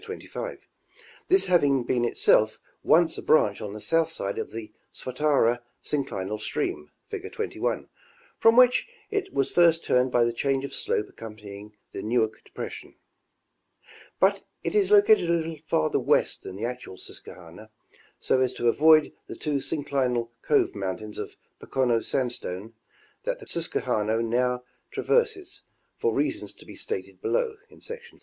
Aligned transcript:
25, 0.01 0.67
this 1.27 1.45
having 1.45 1.83
been 1.83 2.03
itself 2.03 2.57
once 2.81 3.19
a 3.19 3.21
branch 3.21 3.61
on 3.61 3.71
the 3.73 3.79
south 3.81 4.09
side 4.09 4.39
of 4.39 4.49
the 4.51 4.71
Swatara 4.91 5.59
synclinal 5.83 6.39
stream, 6.39 6.89
fig. 7.11 7.31
21, 7.31 7.87
from 8.39 8.55
which 8.55 8.87
it 9.11 9.31
was 9.31 9.51
first 9.51 9.85
turned 9.85 10.11
by 10.11 10.23
the 10.23 10.33
change 10.33 10.65
of 10.65 10.73
slope 10.73 11.07
accompanying 11.07 11.73
the 11.91 12.01
Newark 12.01 12.43
depression; 12.43 12.95
but 14.19 14.41
it 14.63 14.73
is 14.73 14.89
located 14.89 15.29
a 15.29 15.33
little 15.33 15.59
farther 15.67 15.99
west 15.99 16.41
than 16.41 16.55
the 16.55 16.65
actual 16.65 16.97
Susquehanna, 16.97 17.69
so 18.19 18.39
as 18.39 18.53
to 18.53 18.67
avoid 18.69 19.13
the 19.27 19.35
two 19.35 19.57
synclinal 19.61 20.29
cove 20.41 20.73
mountains 20.73 21.19
of 21.19 21.37
Pocono 21.59 21.99
sandstone 21.99 22.73
that 23.23 23.37
the 23.37 23.45
Susquehanna 23.45 24.19
now 24.23 24.63
traverses, 24.89 25.61
for 25.95 26.11
reasons 26.11 26.53
to 26.53 26.65
be 26.65 26.73
stated 26.75 27.21
below 27.21 27.55
(section 27.79 28.17
35). 28.17 28.19